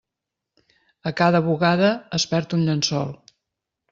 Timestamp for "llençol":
2.69-3.15